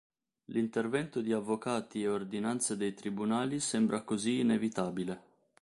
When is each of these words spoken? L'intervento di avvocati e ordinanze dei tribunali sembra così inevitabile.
L'intervento 0.45 1.21
di 1.21 1.31
avvocati 1.31 2.01
e 2.01 2.07
ordinanze 2.07 2.75
dei 2.75 2.95
tribunali 2.95 3.59
sembra 3.59 4.01
così 4.01 4.39
inevitabile. 4.39 5.21